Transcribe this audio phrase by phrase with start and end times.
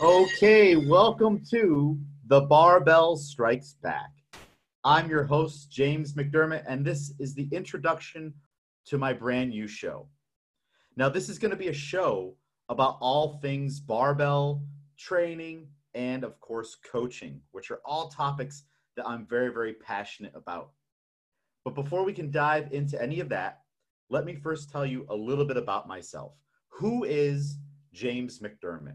[0.00, 1.98] Okay, welcome to
[2.28, 4.12] The Barbell Strikes Back.
[4.84, 8.32] I'm your host, James McDermott, and this is the introduction
[8.86, 10.08] to my brand new show.
[10.96, 12.36] Now, this is going to be a show
[12.68, 14.62] about all things barbell,
[14.96, 18.62] training, and of course, coaching, which are all topics
[18.96, 20.70] that I'm very, very passionate about.
[21.64, 23.62] But before we can dive into any of that,
[24.10, 26.34] let me first tell you a little bit about myself.
[26.68, 27.58] Who is
[27.92, 28.94] James McDermott?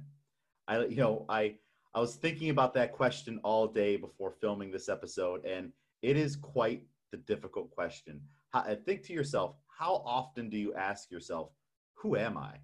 [0.67, 0.99] I, you mm-hmm.
[0.99, 1.55] know, I,
[1.93, 6.35] I was thinking about that question all day before filming this episode, and it is
[6.35, 8.21] quite the difficult question.
[8.51, 11.51] How, uh, think to yourself, how often do you ask yourself,
[11.95, 12.55] "Who am I?"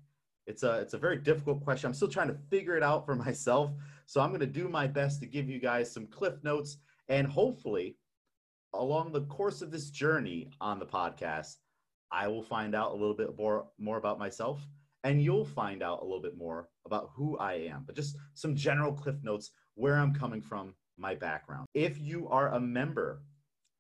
[0.48, 1.88] It's a it's a very difficult question.
[1.88, 3.72] I'm still trying to figure it out for myself,
[4.08, 6.78] so I'm going to do my best to give you guys some cliff notes,
[7.08, 7.98] and hopefully,
[8.74, 11.58] along the course of this journey on the podcast,
[12.12, 14.68] I will find out a little bit more more about myself
[15.04, 18.56] and you'll find out a little bit more about who I am, but just some
[18.56, 21.68] general cliff notes where I'm coming from, my background.
[21.74, 23.24] If you are a member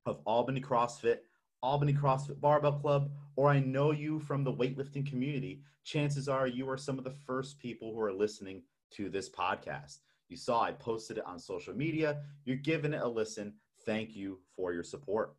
[0.06, 1.18] of Albany CrossFit,
[1.62, 6.70] Albany CrossFit Barbell Club, or I know you from the weightlifting community, chances are you
[6.70, 10.00] are some of the first people who are listening to this podcast.
[10.30, 12.22] You saw I posted it on social media.
[12.46, 13.54] You're giving it a listen.
[13.86, 15.36] Thank you for your support.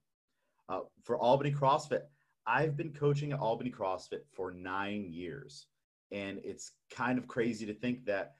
[0.68, 2.02] Uh, for Albany CrossFit,
[2.46, 5.66] I've been coaching at Albany CrossFit for nine years.
[6.12, 8.36] And it's kind of crazy to think that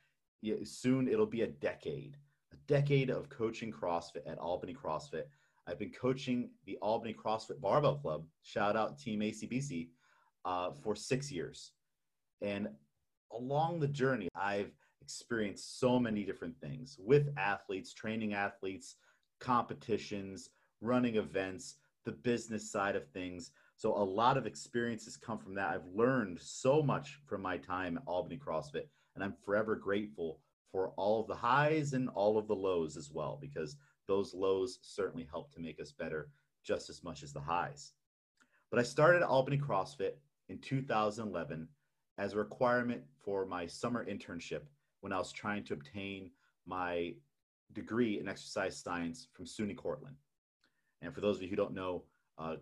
[0.64, 2.16] soon it'll be a decade,
[2.52, 5.24] a decade of coaching CrossFit at Albany CrossFit.
[5.66, 9.90] I've been coaching the Albany CrossFit Barbell Club, shout out Team ACBC,
[10.44, 11.72] uh, for six years.
[12.40, 12.68] And
[13.32, 18.96] along the journey, I've experienced so many different things with athletes, training athletes,
[19.38, 23.50] competitions, running events, the business side of things.
[23.76, 25.70] So a lot of experiences come from that.
[25.70, 30.40] I've learned so much from my time at Albany CrossFit, and I'm forever grateful
[30.70, 34.78] for all of the highs and all of the lows as well, because those lows
[34.83, 36.30] certainly help to make us better
[36.64, 37.92] just as much as the highs.
[38.70, 40.12] But I started Albany CrossFit
[40.48, 41.68] in 2011
[42.18, 44.62] as a requirement for my summer internship
[45.00, 46.30] when I was trying to obtain
[46.66, 47.14] my
[47.72, 50.16] degree in exercise science from SUNY Cortland.
[51.02, 52.05] And for those of you who don't know,
[52.38, 52.56] uh,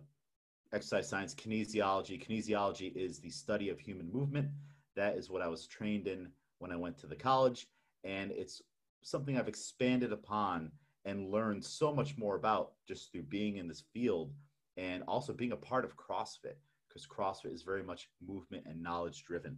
[0.73, 2.23] exercise science kinesiology.
[2.23, 4.49] Kinesiology is the study of human movement.
[4.95, 6.29] That is what I was trained in
[6.59, 7.67] when I went to the college.
[8.03, 8.61] And it's
[9.01, 10.71] something I've expanded upon
[11.05, 14.31] and learned so much more about just through being in this field
[14.77, 16.55] and also being a part of CrossFit
[16.87, 19.57] because CrossFit is very much movement and knowledge driven.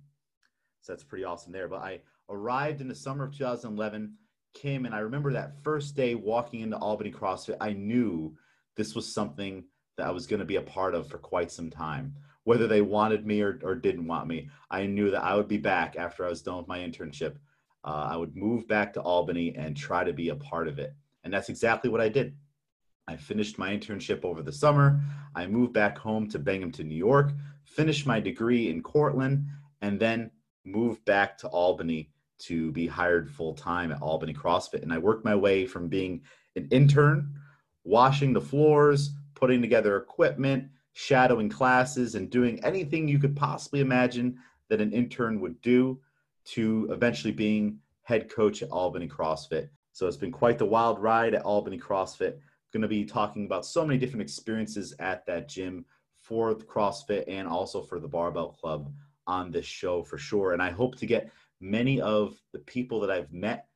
[0.82, 1.68] So that's pretty awesome there.
[1.68, 4.14] But I arrived in the summer of 2011,
[4.54, 8.36] came and I remember that first day walking into Albany CrossFit, I knew
[8.76, 9.64] this was something
[9.98, 12.16] that I was going to be a part of for quite some time.
[12.44, 15.58] Whether they wanted me or, or didn't want me, I knew that I would be
[15.58, 17.36] back after I was done with my internship.
[17.84, 20.96] Uh, I would move back to Albany and try to be a part of it.
[21.24, 22.36] And that's exactly what I did.
[23.08, 25.02] I finished my internship over the summer.
[25.36, 27.34] I moved back home to Binghamton, New York,
[27.64, 29.46] finished my degree in Cortland,
[29.82, 30.32] and then
[30.66, 32.10] moved back to Albany
[32.40, 34.82] to be hired full time at Albany CrossFit.
[34.82, 36.22] And I worked my way from being
[36.56, 37.34] an intern,
[37.84, 44.38] washing the floors, putting together equipment, shadowing classes, and doing anything you could possibly imagine
[44.70, 46.00] that an intern would do
[46.44, 49.70] to eventually being head coach at Albany CrossFit.
[49.94, 52.38] So it's been quite the wild ride at Albany CrossFit.
[52.72, 55.86] Going to be talking about so many different experiences at that gym
[56.22, 58.92] for CrossFit and also for the Barbell Club
[59.28, 60.54] on this show for sure.
[60.54, 63.68] And I hope to get many of the people that I've met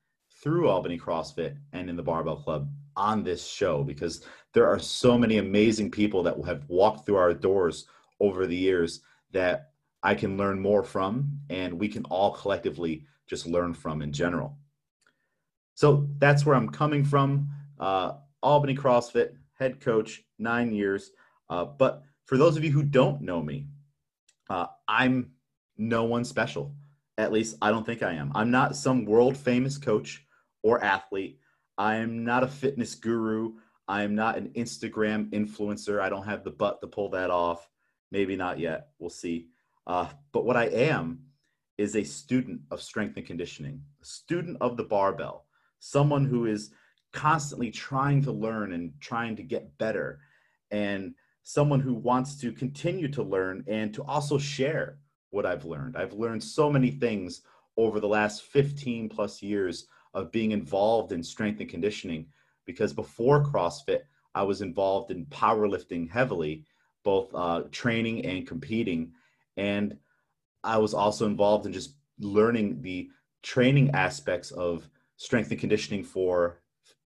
[0.42, 4.24] through Albany CrossFit and in the Barbell Club on this show because
[4.54, 7.88] there are so many amazing people that have walked through our doors
[8.20, 9.02] over the years
[9.32, 9.72] that
[10.04, 14.58] I can learn more from and we can all collectively just learn from in general.
[15.74, 17.50] So that's where I'm coming from.
[17.80, 21.12] Uh, Albany CrossFit, head coach, nine years.
[21.50, 23.68] Uh, but for those of you who don't know me,
[24.50, 25.32] uh, I'm
[25.78, 26.74] no one special.
[27.18, 28.32] At least I don't think I am.
[28.36, 30.25] I'm not some world famous coach
[30.66, 31.40] or athlete.
[31.78, 33.54] I am not a fitness guru.
[33.88, 36.02] I am not an Instagram influencer.
[36.02, 37.70] I don't have the butt to pull that off.
[38.12, 38.88] Maybe not yet.
[38.98, 39.50] We'll see.
[39.86, 41.20] Uh, but what I am
[41.78, 45.46] is a student of strength and conditioning, a student of the barbell,
[45.78, 46.72] someone who is
[47.14, 50.20] constantly trying to learn and trying to get better,
[50.72, 51.14] and
[51.44, 54.98] someone who wants to continue to learn and to also share
[55.30, 55.96] what I've learned.
[55.96, 57.42] I've learned so many things
[57.78, 59.86] over the last 15 plus years
[60.16, 62.26] of being involved in strength and conditioning
[62.66, 64.02] because before CrossFit,
[64.34, 66.66] I was involved in powerlifting heavily,
[67.04, 69.12] both uh, training and competing.
[69.58, 69.98] And
[70.64, 73.10] I was also involved in just learning the
[73.44, 76.62] training aspects of strength and conditioning for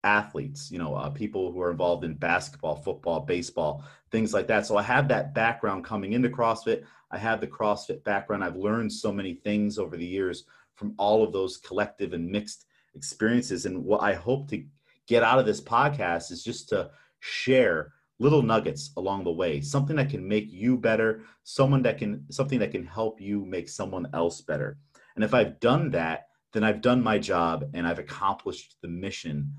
[0.03, 4.67] athletes, you know, uh, people who are involved in basketball, football, baseball, things like that.
[4.67, 6.85] So I have that background coming into CrossFit.
[7.11, 8.45] I have the CrossFit background.
[8.45, 12.67] I've learned so many things over the years from all of those collective and mixed
[12.95, 13.67] experiences.
[13.67, 14.65] And what I hope to
[15.07, 19.97] get out of this podcast is just to share little nuggets along the way, something
[19.97, 24.09] that can make you better, someone that can something that can help you make someone
[24.15, 24.79] else better.
[25.17, 29.53] And if I've done that, then I've done my job and I've accomplished the mission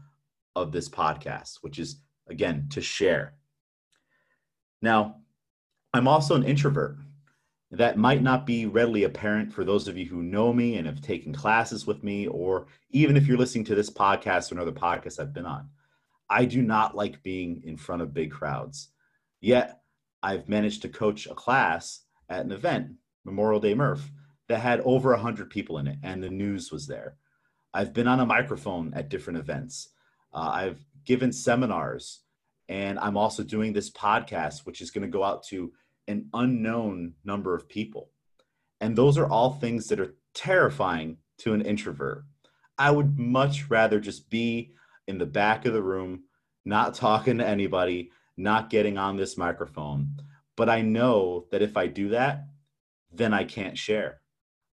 [0.56, 3.34] of this podcast, which is again to share.
[4.82, 5.18] Now,
[5.94, 6.98] I'm also an introvert.
[7.76, 11.02] That might not be readily apparent for those of you who know me and have
[11.02, 15.20] taken classes with me, or even if you're listening to this podcast or another podcast
[15.20, 15.70] I've been on.
[16.30, 18.92] I do not like being in front of big crowds.
[19.42, 19.82] Yet,
[20.24, 22.94] I've managed to coach a class at an event,
[23.26, 24.10] Memorial Day Murph,
[24.48, 27.18] that had over 100 people in it, and the news was there.
[27.74, 29.90] I've been on a microphone at different events.
[30.34, 32.22] Uh, I've given seminars,
[32.70, 35.74] and I'm also doing this podcast, which is going to go out to
[36.08, 38.12] an unknown number of people.
[38.82, 42.26] And those are all things that are terrifying to an introvert.
[42.78, 44.74] I would much rather just be
[45.08, 46.24] in the back of the room,
[46.66, 50.10] not talking to anybody, not getting on this microphone.
[50.58, 52.46] But I know that if I do that,
[53.12, 54.22] then I can't share.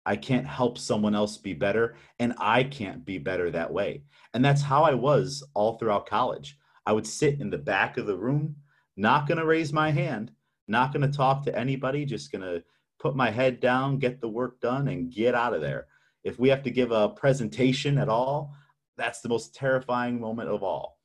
[0.04, 4.02] I can't help someone else be better, and I can't be better that way.
[4.34, 6.58] And that's how I was all throughout college.
[6.84, 8.56] I would sit in the back of the room,
[8.96, 10.32] not going to raise my hand,
[10.68, 12.62] not going to talk to anybody, just going to
[12.98, 15.86] put my head down, get the work done, and get out of there.
[16.24, 18.54] If we have to give a presentation at all,
[18.96, 20.98] that's the most terrifying moment of all.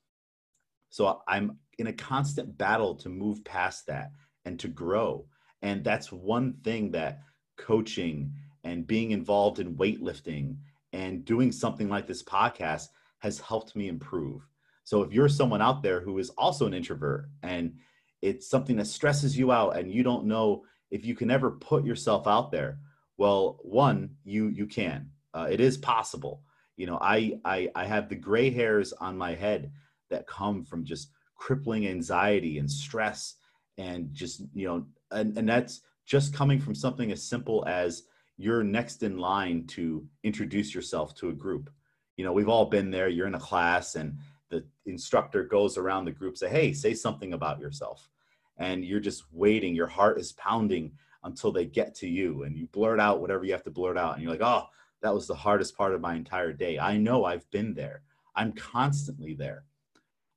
[0.89, 4.11] So I'm in a constant battle to move past that
[4.45, 5.25] and to grow.
[5.61, 7.19] And that's one thing that
[7.57, 8.33] coaching
[8.63, 10.57] and being involved in weightlifting
[10.93, 12.87] and doing something like this podcast
[13.19, 14.47] has helped me improve.
[14.83, 17.73] So if you're someone out there who is also an introvert and
[18.21, 21.85] it's something that stresses you out and you don't know if you can ever put
[21.85, 22.79] yourself out there,
[23.17, 25.09] well, one, you you can.
[25.33, 26.43] Uh, it is possible.
[26.77, 29.71] You know, I, I I have the gray hairs on my head
[30.09, 33.35] that come from just crippling anxiety and stress
[33.77, 38.03] and just you know and, and that's just coming from something as simple as
[38.37, 41.69] you're next in line to introduce yourself to a group.
[42.15, 43.09] You know, we've all been there.
[43.09, 47.33] You're in a class and the instructor goes around the group, say, Hey, say something
[47.33, 48.09] about yourself.
[48.57, 49.75] And you're just waiting.
[49.75, 50.91] Your heart is pounding
[51.23, 54.13] until they get to you and you blurt out whatever you have to blurt out.
[54.13, 54.67] And you're like, Oh,
[55.01, 56.79] that was the hardest part of my entire day.
[56.79, 58.01] I know I've been there.
[58.35, 59.63] I'm constantly there.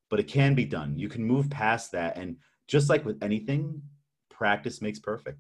[0.09, 0.99] But it can be done.
[0.99, 2.17] You can move past that.
[2.17, 2.37] And
[2.67, 3.83] just like with anything,
[4.29, 5.39] practice makes perfect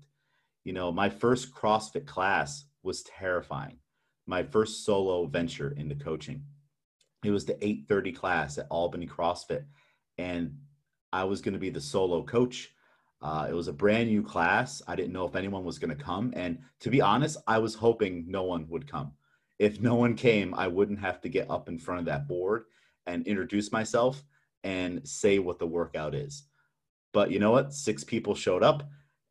[0.64, 3.78] you know, my first CrossFit class was terrifying.
[4.26, 6.44] My first solo venture into coaching.
[7.24, 9.64] It was the 8:30 class at Albany CrossFit,
[10.18, 10.56] and
[11.12, 12.74] I was going to be the solo coach.
[13.22, 14.80] Uh, it was a brand new class.
[14.88, 17.74] I didn't know if anyone was going to come, and to be honest, I was
[17.74, 19.12] hoping no one would come.
[19.58, 22.64] If no one came, I wouldn't have to get up in front of that board
[23.06, 24.22] and introduce myself
[24.64, 26.44] and say what the workout is.
[27.12, 27.74] But you know what?
[27.74, 28.88] Six people showed up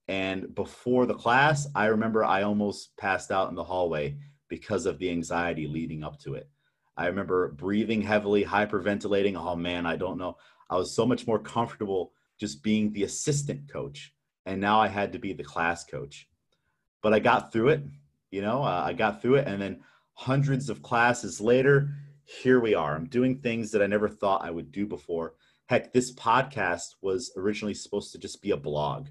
[0.09, 4.17] and before the class, I remember I almost passed out in the hallway
[4.47, 6.49] because of the anxiety leading up to it.
[6.99, 9.35] I remember breathing heavily, hyperventilating.
[9.35, 10.37] Oh man, I don't know.
[10.69, 14.13] I was so much more comfortable just being the assistant coach.
[14.45, 16.27] And now I had to be the class coach.
[17.01, 17.83] But I got through it,
[18.31, 19.47] you know, uh, I got through it.
[19.47, 19.81] And then
[20.13, 21.89] hundreds of classes later,
[22.23, 22.95] here we are.
[22.95, 25.35] I'm doing things that I never thought I would do before.
[25.67, 29.07] Heck, this podcast was originally supposed to just be a blog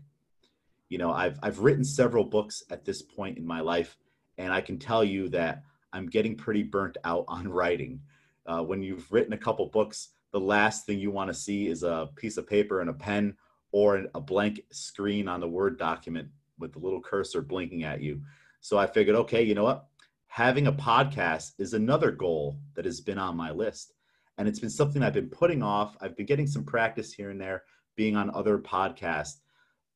[0.89, 3.97] you know i've i've written several books at this point in my life
[4.39, 8.01] and i can tell you that i'm getting pretty burnt out on writing.
[8.47, 11.83] Uh, when you've written a couple books the last thing you want to see is
[11.83, 13.35] a piece of paper and a pen
[13.73, 16.29] or a blank screen on the word document
[16.59, 18.21] with the little cursor blinking at you.
[18.61, 19.87] So i figured okay you know what?
[20.27, 23.95] Having a podcast is another goal that has been on my list.
[24.37, 25.97] And it's been something i've been putting off.
[26.01, 27.65] I've been getting some practice here and there
[27.97, 29.41] being on other podcasts.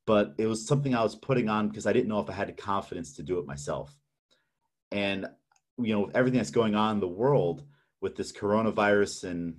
[0.05, 2.49] But it was something I was putting on because I didn't know if I had
[2.49, 3.95] the confidence to do it myself.
[4.91, 5.27] And
[5.77, 7.63] you know, everything that's going on in the world
[8.01, 9.55] with this coronavirus and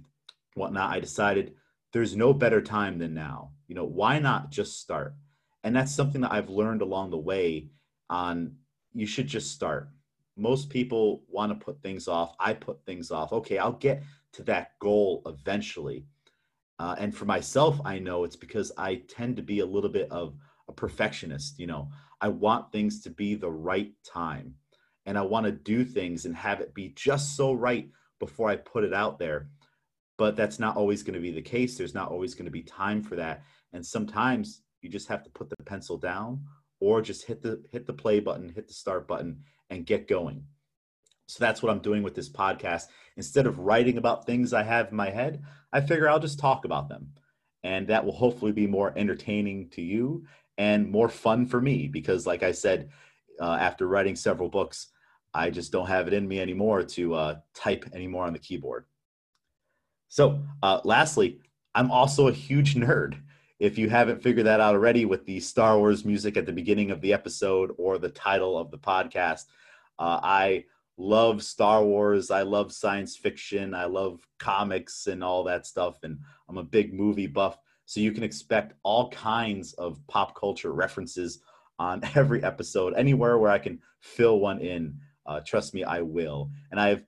[0.55, 1.55] whatnot, I decided
[1.93, 3.53] there's no better time than now.
[3.69, 5.15] You know, why not just start?
[5.63, 7.71] And that's something that I've learned along the way
[8.11, 8.57] on
[8.93, 9.89] you should just start.
[10.37, 12.35] Most people want to put things off.
[12.39, 13.33] I put things off.
[13.33, 14.03] Okay, I'll get
[14.33, 16.05] to that goal eventually.
[16.79, 20.11] Uh, and for myself, I know it's because I tend to be a little bit
[20.11, 20.35] of
[20.69, 21.59] a perfectionist.
[21.59, 21.89] You know,
[22.21, 24.55] I want things to be the right time.
[25.07, 27.89] And I want to do things and have it be just so right
[28.21, 29.49] before I put it out there.
[30.17, 31.77] But that's not always going to be the case.
[31.77, 33.43] There's not always going to be time for that.
[33.73, 36.45] And sometimes you just have to put the pencil down
[36.81, 40.45] or just hit the hit the play button, hit the start button and get going.
[41.27, 42.85] So that's what I'm doing with this podcast.
[43.17, 45.43] Instead of writing about things I have in my head,
[45.73, 47.13] I figure I'll just talk about them.
[47.63, 50.27] And that will hopefully be more entertaining to you
[50.59, 52.91] and more fun for me because, like I said,
[53.41, 54.89] uh, after writing several books,
[55.35, 58.87] I just don't have it in me anymore to uh, type anymore on the keyboard.
[60.09, 61.41] So, uh, lastly,
[61.75, 63.21] I'm also a huge nerd.
[63.59, 66.91] If you haven't figured that out already with the Star Wars music at the beginning
[66.91, 69.47] of the episode or the title of the podcast,
[69.99, 70.65] uh, I
[70.97, 72.31] love Star Wars.
[72.31, 73.75] I love science fiction.
[73.75, 75.99] I love comics and all that stuff.
[76.03, 77.59] And I'm a big movie buff.
[77.87, 81.41] So you can expect all kinds of pop culture references
[81.79, 84.99] on every episode, anywhere where I can fill one in.
[85.27, 86.51] Uh, trust me, I will.
[86.71, 87.05] And I have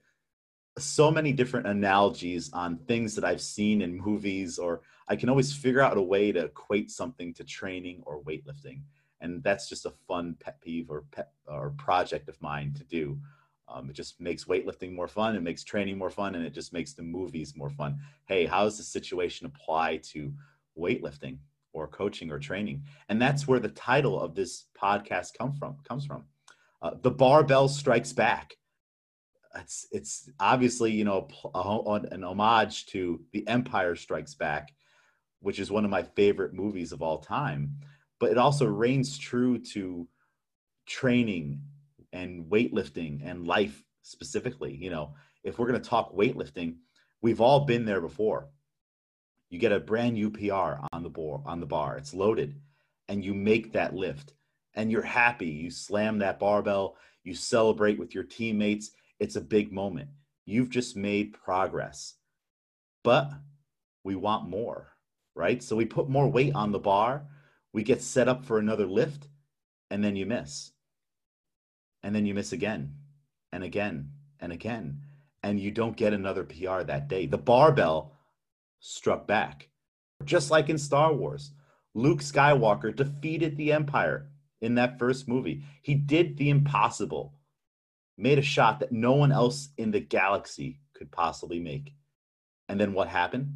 [0.77, 5.53] so many different analogies on things that I've seen in movies, or I can always
[5.53, 8.81] figure out a way to equate something to training or weightlifting.
[9.21, 13.17] And that's just a fun pet peeve or pet or project of mine to do.
[13.67, 15.35] Um, it just makes weightlifting more fun.
[15.35, 17.99] It makes training more fun, and it just makes the movies more fun.
[18.25, 20.31] Hey, how does the situation apply to
[20.77, 21.37] weightlifting
[21.73, 22.83] or coaching or training?
[23.09, 26.23] And that's where the title of this podcast come from comes from.
[26.81, 28.55] Uh, the barbell strikes back.
[29.55, 34.69] It's it's obviously you know a, an homage to The Empire Strikes Back,
[35.39, 37.77] which is one of my favorite movies of all time.
[38.19, 40.07] But it also reigns true to
[40.85, 41.61] training
[42.13, 44.75] and weightlifting and life specifically.
[44.75, 46.77] You know, if we're going to talk weightlifting,
[47.21, 48.49] we've all been there before.
[49.49, 51.97] You get a brand new PR on the bar, on the bar.
[51.97, 52.59] It's loaded,
[53.07, 54.33] and you make that lift,
[54.77, 55.47] and you're happy.
[55.47, 56.95] You slam that barbell.
[57.25, 58.91] You celebrate with your teammates.
[59.19, 60.07] It's a big moment.
[60.45, 62.13] You've just made progress,
[63.03, 63.29] but
[64.05, 64.93] we want more,
[65.35, 65.61] right?
[65.61, 67.25] So we put more weight on the bar.
[67.73, 69.27] We get set up for another lift,
[69.91, 70.71] and then you miss
[72.03, 72.93] and then you miss again
[73.51, 75.01] and again and again
[75.43, 77.25] and you don't get another PR that day.
[77.25, 78.13] The barbell
[78.79, 79.69] struck back.
[80.23, 81.51] Just like in Star Wars,
[81.93, 84.29] Luke Skywalker defeated the Empire
[84.61, 85.63] in that first movie.
[85.81, 87.33] He did the impossible,
[88.17, 91.93] made a shot that no one else in the galaxy could possibly make.
[92.67, 93.53] And then what happened?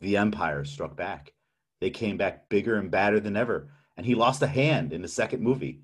[0.00, 1.32] The Empire struck back.
[1.80, 3.68] They came back bigger and badder than ever.
[3.96, 5.82] And he lost a hand in the second movie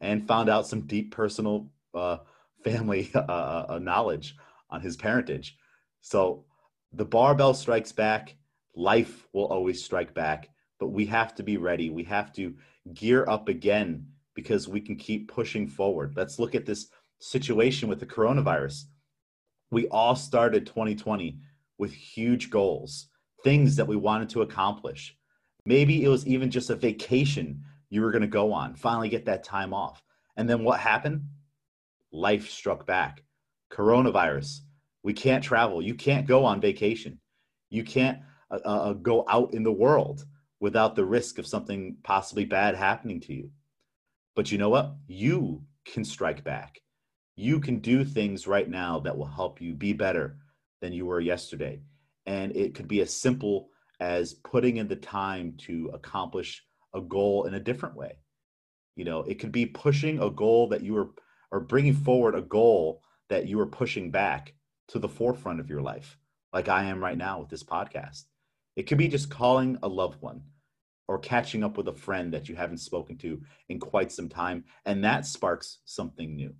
[0.00, 2.18] and found out some deep personal uh,
[2.62, 4.36] family uh, uh, knowledge
[4.70, 5.56] on his parentage.
[6.00, 6.44] So
[6.92, 8.36] the barbell strikes back.
[8.74, 10.48] Life will always strike back,
[10.84, 11.88] but we have to be ready.
[11.88, 12.54] We have to
[12.92, 16.12] gear up again because we can keep pushing forward.
[16.14, 18.82] Let's look at this situation with the coronavirus.
[19.70, 21.38] We all started 2020
[21.78, 23.06] with huge goals,
[23.42, 25.16] things that we wanted to accomplish.
[25.64, 29.24] Maybe it was even just a vacation you were going to go on, finally get
[29.24, 30.02] that time off.
[30.36, 31.22] And then what happened?
[32.12, 33.22] Life struck back.
[33.72, 34.58] Coronavirus.
[35.02, 35.80] We can't travel.
[35.80, 37.20] You can't go on vacation.
[37.70, 38.18] You can't
[38.50, 40.26] uh, uh, go out in the world
[40.60, 43.50] without the risk of something possibly bad happening to you.
[44.34, 44.94] But you know what?
[45.06, 46.80] You can strike back.
[47.36, 50.38] You can do things right now that will help you be better
[50.80, 51.80] than you were yesterday.
[52.26, 53.68] And it could be as simple
[54.00, 58.18] as putting in the time to accomplish a goal in a different way.
[58.96, 61.10] You know, it could be pushing a goal that you were,
[61.50, 64.54] or bringing forward a goal that you were pushing back
[64.88, 66.18] to the forefront of your life,
[66.52, 68.24] like I am right now with this podcast.
[68.76, 70.42] It could be just calling a loved one
[71.06, 74.64] or catching up with a friend that you haven't spoken to in quite some time,
[74.86, 76.54] and that sparks something new.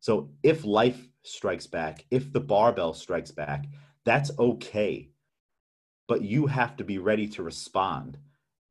[0.00, 3.66] So if life strikes back, if the barbell strikes back,
[4.04, 5.10] that's okay.
[6.08, 8.18] But you have to be ready to respond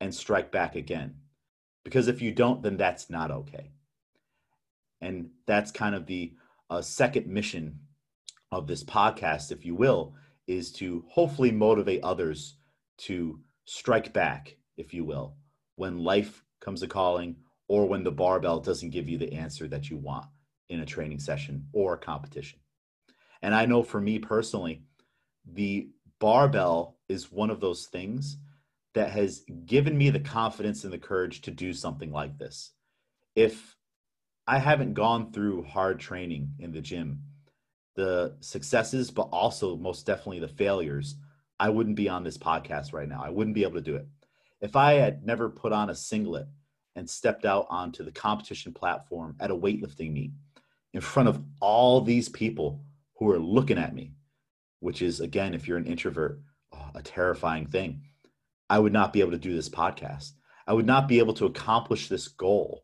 [0.00, 1.14] and strike back again.
[1.84, 3.72] Because if you don't, then that's not okay.
[5.00, 6.34] And that's kind of the
[6.70, 7.80] uh, second mission
[8.52, 10.14] of this podcast, if you will,
[10.46, 12.56] is to hopefully motivate others
[12.98, 15.36] to strike back, if you will,
[15.76, 17.36] when life comes a calling
[17.68, 20.26] or when the barbell doesn't give you the answer that you want
[20.68, 22.58] in a training session or a competition.
[23.40, 24.82] And I know for me personally,
[25.44, 28.38] the barbell is one of those things
[28.94, 32.72] that has given me the confidence and the courage to do something like this.
[33.34, 33.76] If
[34.46, 37.22] I haven't gone through hard training in the gym,
[37.94, 41.16] the successes, but also most definitely the failures,
[41.62, 43.22] I wouldn't be on this podcast right now.
[43.24, 44.04] I wouldn't be able to do it.
[44.60, 46.48] If I had never put on a singlet
[46.96, 50.32] and stepped out onto the competition platform at a weightlifting meet,
[50.92, 52.82] in front of all these people
[53.16, 54.10] who are looking at me,
[54.80, 56.40] which is, again, if you're an introvert,
[56.72, 58.02] oh, a terrifying thing.
[58.68, 60.32] I would not be able to do this podcast.
[60.66, 62.82] I would not be able to accomplish this goal.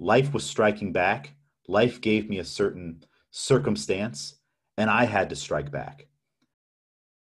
[0.00, 1.36] Life was striking back.
[1.68, 4.34] Life gave me a certain circumstance,
[4.76, 6.08] and I had to strike back.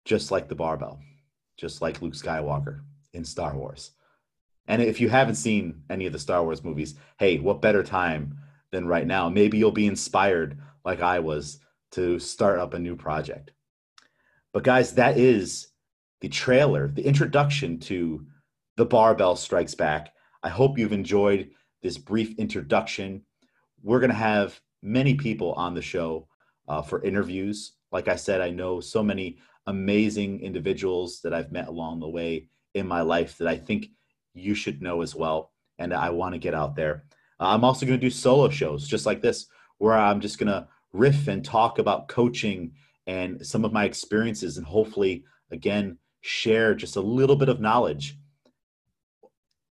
[0.07, 1.01] Just like the barbell,
[1.59, 2.81] just like Luke Skywalker
[3.13, 3.91] in Star Wars.
[4.69, 8.39] And if you haven't seen any of the Star Wars movies, hey, what better time
[8.71, 9.29] than right now?
[9.29, 11.59] Maybe you'll be inspired, like I was,
[11.91, 13.51] to start up a new project.
[14.53, 15.69] But, guys, that is
[16.21, 18.25] the trailer, the introduction to
[18.77, 20.15] The Barbell Strikes Back.
[20.43, 21.51] I hope you've enjoyed
[21.83, 23.23] this brief introduction.
[23.83, 26.29] We're going to have many people on the show
[26.69, 27.73] uh, for interviews.
[27.91, 32.49] Like I said, I know so many amazing individuals that I've met along the way
[32.75, 33.89] in my life that I think
[34.35, 35.53] you should know as well.
[35.79, 37.05] And I want to get out there.
[37.41, 39.47] Uh, I'm also going to do solo shows just like this,
[39.79, 42.73] where I'm just going to riff and talk about coaching
[43.07, 48.19] and some of my experiences, and hopefully, again, share just a little bit of knowledge.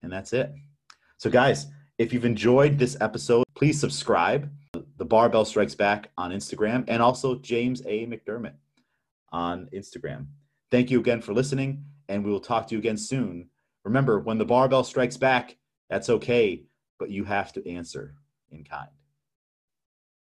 [0.03, 0.53] And that's it.
[1.17, 4.49] So, guys, if you've enjoyed this episode, please subscribe.
[4.97, 8.05] The Barbell Strikes Back on Instagram and also James A.
[8.05, 8.53] McDermott
[9.31, 10.27] on Instagram.
[10.71, 13.49] Thank you again for listening, and we will talk to you again soon.
[13.83, 15.57] Remember, when the barbell strikes back,
[15.89, 16.63] that's okay,
[16.99, 18.15] but you have to answer
[18.51, 18.94] in kind.